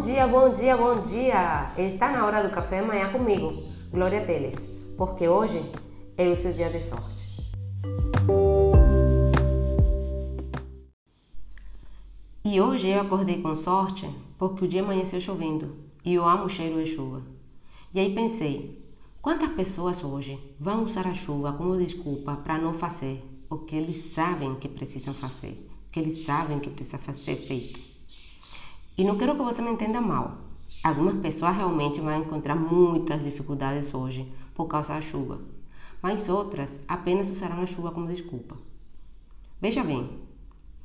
Bom 0.00 0.06
dia, 0.06 0.26
bom 0.26 0.54
dia, 0.54 0.76
bom 0.78 1.02
dia! 1.02 1.74
Está 1.76 2.10
na 2.10 2.24
hora 2.24 2.42
do 2.42 2.48
café 2.48 2.78
amanhã 2.78 3.12
comigo, 3.12 3.52
Glória 3.90 4.24
Teles, 4.24 4.54
porque 4.96 5.28
hoje 5.28 5.62
é 6.16 6.26
o 6.26 6.34
seu 6.34 6.54
dia 6.54 6.70
de 6.70 6.80
sorte. 6.80 7.22
E 12.42 12.58
hoje 12.58 12.88
eu 12.88 13.02
acordei 13.02 13.42
com 13.42 13.54
sorte 13.54 14.08
porque 14.38 14.64
o 14.64 14.68
dia 14.68 14.80
amanheceu 14.82 15.20
chovendo 15.20 15.76
e 16.02 16.14
eu 16.14 16.26
amo 16.26 16.44
o 16.44 16.48
cheiro 16.48 16.82
de 16.82 16.90
chuva. 16.90 17.22
E 17.92 18.00
aí 18.00 18.14
pensei, 18.14 18.82
quantas 19.20 19.50
pessoas 19.50 20.02
hoje 20.02 20.38
vão 20.58 20.84
usar 20.84 21.06
a 21.06 21.12
chuva 21.12 21.52
como 21.52 21.76
desculpa 21.76 22.36
para 22.36 22.56
não 22.56 22.72
fazer 22.72 23.22
o 23.50 23.58
que 23.58 23.76
eles 23.76 24.14
sabem 24.14 24.54
que 24.54 24.66
precisam 24.66 25.12
fazer, 25.12 25.68
que 25.92 26.00
eles 26.00 26.24
sabem 26.24 26.58
que 26.58 26.70
precisa 26.70 27.12
ser 27.12 27.36
feito? 27.46 27.89
E 29.00 29.04
não 29.04 29.16
quero 29.16 29.34
que 29.34 29.42
você 29.42 29.62
me 29.62 29.70
entenda 29.70 29.98
mal. 29.98 30.36
Algumas 30.84 31.18
pessoas 31.22 31.56
realmente 31.56 32.02
vão 32.02 32.20
encontrar 32.20 32.54
muitas 32.54 33.24
dificuldades 33.24 33.94
hoje 33.94 34.30
por 34.54 34.66
causa 34.66 34.92
da 34.92 35.00
chuva, 35.00 35.40
mas 36.02 36.28
outras 36.28 36.78
apenas 36.86 37.30
usarão 37.30 37.62
a 37.62 37.66
chuva 37.66 37.92
como 37.92 38.08
desculpa. 38.08 38.58
Veja 39.58 39.82
bem, 39.82 40.06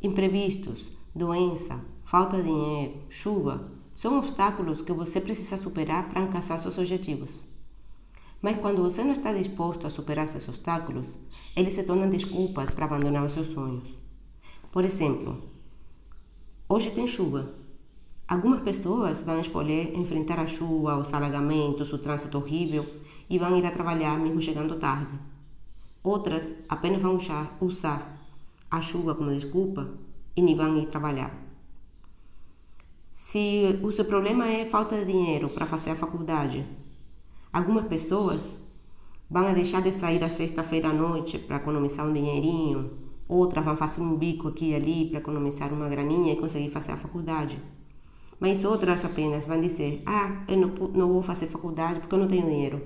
imprevistos, 0.00 0.86
doença, 1.12 1.80
falta 2.04 2.36
de 2.36 2.44
dinheiro, 2.44 2.94
chuva 3.08 3.72
são 3.96 4.16
obstáculos 4.20 4.82
que 4.82 4.92
você 4.92 5.20
precisa 5.20 5.56
superar 5.56 6.08
para 6.08 6.20
alcançar 6.20 6.60
seus 6.60 6.78
objetivos. 6.78 7.30
Mas 8.40 8.56
quando 8.58 8.84
você 8.84 9.02
não 9.02 9.14
está 9.14 9.32
disposto 9.32 9.84
a 9.84 9.90
superar 9.90 10.26
esses 10.26 10.48
obstáculos, 10.48 11.08
eles 11.56 11.74
se 11.74 11.82
tornam 11.82 12.08
desculpas 12.08 12.70
para 12.70 12.84
abandonar 12.84 13.26
os 13.26 13.32
seus 13.32 13.48
sonhos. 13.48 13.92
Por 14.70 14.84
exemplo, 14.84 15.42
hoje 16.68 16.92
tem 16.92 17.04
chuva, 17.04 17.65
Algumas 18.28 18.60
pessoas 18.60 19.22
vão 19.22 19.40
escolher 19.40 19.96
enfrentar 19.96 20.40
a 20.40 20.48
chuva, 20.48 20.98
os 20.98 21.14
alagamentos, 21.14 21.92
o 21.92 21.98
trânsito 21.98 22.38
horrível 22.38 22.84
e 23.30 23.38
vão 23.38 23.56
ir 23.56 23.64
a 23.64 23.70
trabalhar 23.70 24.18
mesmo 24.18 24.42
chegando 24.42 24.80
tarde. 24.80 25.16
Outras 26.02 26.52
apenas 26.68 27.00
vão 27.00 27.16
usar, 27.60 28.20
a 28.68 28.80
chuva 28.80 29.14
como 29.14 29.30
desculpa 29.30 29.94
e 30.34 30.42
nem 30.42 30.56
vão 30.56 30.76
ir 30.76 30.86
trabalhar. 30.86 31.32
Se 33.14 33.78
o 33.80 33.92
seu 33.92 34.04
problema 34.04 34.44
é 34.48 34.68
falta 34.68 34.98
de 34.98 35.04
dinheiro 35.12 35.48
para 35.50 35.64
fazer 35.64 35.90
a 35.90 35.96
faculdade, 35.96 36.66
algumas 37.52 37.84
pessoas 37.84 38.56
vão 39.30 39.54
deixar 39.54 39.82
de 39.82 39.92
sair 39.92 40.22
a 40.24 40.28
sexta-feira 40.28 40.88
à 40.88 40.92
noite 40.92 41.38
para 41.38 41.58
economizar 41.58 42.04
um 42.04 42.12
dinheirinho, 42.12 42.90
outras 43.28 43.64
vão 43.64 43.76
fazer 43.76 44.00
um 44.00 44.16
bico 44.16 44.48
aqui 44.48 44.70
e 44.70 44.74
ali 44.74 45.06
para 45.10 45.20
economizar 45.20 45.72
uma 45.72 45.88
graninha 45.88 46.32
e 46.32 46.36
conseguir 46.36 46.70
fazer 46.70 46.90
a 46.90 46.96
faculdade. 46.96 47.62
Mas 48.38 48.64
outras 48.64 49.04
apenas 49.04 49.46
vão 49.46 49.60
dizer: 49.60 50.02
Ah, 50.04 50.44
eu 50.48 50.56
não, 50.56 50.68
não 50.88 51.12
vou 51.12 51.22
fazer 51.22 51.46
faculdade 51.48 52.00
porque 52.00 52.14
eu 52.14 52.18
não 52.18 52.28
tenho 52.28 52.46
dinheiro. 52.46 52.82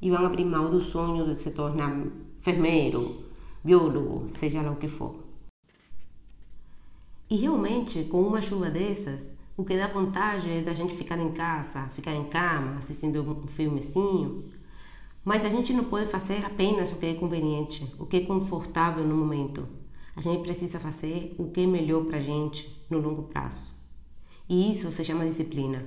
E 0.00 0.10
vão 0.10 0.24
abrir 0.24 0.44
mão 0.44 0.70
do 0.70 0.80
sonho 0.80 1.26
de 1.26 1.36
se 1.36 1.50
tornar 1.50 1.94
enfermeiro, 2.38 3.24
biólogo, 3.64 4.28
seja 4.30 4.62
lá 4.62 4.70
o 4.70 4.76
que 4.76 4.88
for. 4.88 5.24
E 7.28 7.36
realmente, 7.36 8.04
com 8.04 8.22
uma 8.22 8.40
chuva 8.40 8.70
dessas, 8.70 9.20
o 9.56 9.64
que 9.64 9.76
dá 9.76 9.88
vontade 9.88 10.48
é 10.48 10.62
da 10.62 10.74
gente 10.74 10.94
ficar 10.94 11.18
em 11.18 11.32
casa, 11.32 11.88
ficar 11.94 12.14
em 12.14 12.24
cama, 12.24 12.76
assistindo 12.76 13.22
um 13.22 13.46
filmezinho. 13.46 14.44
Mas 15.24 15.44
a 15.44 15.48
gente 15.48 15.72
não 15.72 15.84
pode 15.84 16.08
fazer 16.08 16.44
apenas 16.44 16.92
o 16.92 16.96
que 16.96 17.06
é 17.06 17.14
conveniente, 17.14 17.92
o 17.98 18.06
que 18.06 18.18
é 18.18 18.20
confortável 18.20 19.04
no 19.04 19.16
momento. 19.16 19.66
A 20.14 20.20
gente 20.20 20.42
precisa 20.42 20.78
fazer 20.78 21.34
o 21.36 21.50
que 21.50 21.62
é 21.62 21.66
melhor 21.66 22.04
para 22.04 22.18
a 22.18 22.22
gente 22.22 22.86
no 22.88 23.00
longo 23.00 23.24
prazo. 23.24 23.75
E 24.48 24.72
isso 24.72 24.90
se 24.92 25.04
chama 25.04 25.26
disciplina. 25.26 25.84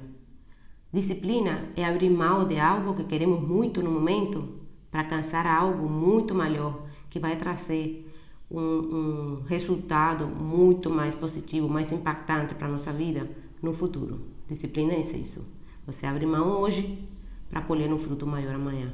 Disciplina 0.91 1.69
é 1.75 1.85
abrir 1.85 2.09
mão 2.09 2.47
de 2.47 2.59
algo 2.59 2.95
que 2.95 3.03
queremos 3.03 3.42
muito 3.42 3.81
no 3.81 3.92
momento 3.92 4.59
para 4.89 5.02
alcançar 5.02 5.45
algo 5.45 5.87
muito 5.87 6.33
melhor, 6.33 6.87
que 7.09 7.20
vai 7.20 7.37
trazer 7.37 8.11
um, 8.49 8.59
um 8.59 9.43
resultado 9.47 10.25
muito 10.25 10.89
mais 10.89 11.14
positivo, 11.14 11.70
mais 11.70 11.92
impactante 11.92 12.55
para 12.55 12.67
a 12.67 12.71
nossa 12.71 12.92
vida 12.92 13.30
no 13.61 13.73
futuro. 13.73 14.21
Disciplina 14.49 14.93
é 14.93 14.99
isso. 14.99 15.45
Você 15.86 16.05
abre 16.05 16.26
mão 16.26 16.59
hoje 16.59 17.08
para 17.49 17.61
colher 17.61 17.91
um 17.93 17.97
fruto 17.97 18.26
maior 18.26 18.55
amanhã. 18.55 18.91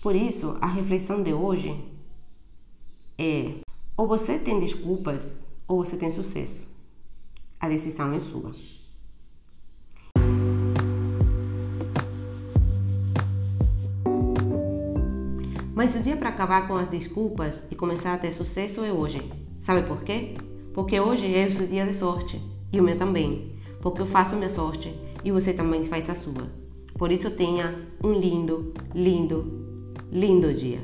Por 0.00 0.16
isso, 0.16 0.56
a 0.60 0.66
reflexão 0.66 1.22
de 1.22 1.32
hoje 1.32 1.78
é: 3.18 3.56
ou 3.96 4.06
você 4.06 4.38
tem 4.38 4.58
desculpas 4.58 5.44
ou 5.68 5.84
você 5.84 5.96
tem 5.96 6.10
sucesso. 6.10 6.71
A 7.62 7.68
decisão 7.68 8.12
é 8.12 8.18
sua. 8.18 8.52
Mas 15.72 15.94
o 15.94 16.00
dia 16.00 16.16
para 16.16 16.30
acabar 16.30 16.66
com 16.66 16.74
as 16.74 16.88
desculpas 16.90 17.62
e 17.70 17.76
começar 17.76 18.14
a 18.14 18.18
ter 18.18 18.32
sucesso 18.32 18.84
é 18.84 18.92
hoje. 18.92 19.30
Sabe 19.60 19.86
por 19.86 20.02
quê? 20.02 20.34
Porque 20.74 20.98
hoje 20.98 21.32
é 21.32 21.46
o 21.46 21.52
seu 21.52 21.68
dia 21.68 21.86
de 21.86 21.94
sorte 21.94 22.42
e 22.72 22.80
o 22.80 22.82
meu 22.82 22.98
também. 22.98 23.52
Porque 23.80 24.02
eu 24.02 24.06
faço 24.06 24.34
minha 24.34 24.50
sorte 24.50 24.92
e 25.24 25.30
você 25.30 25.52
também 25.52 25.84
faz 25.84 26.10
a 26.10 26.16
sua. 26.16 26.50
Por 26.94 27.12
isso 27.12 27.30
tenha 27.30 27.88
um 28.02 28.12
lindo, 28.12 28.74
lindo, 28.92 29.94
lindo 30.10 30.52
dia. 30.52 30.80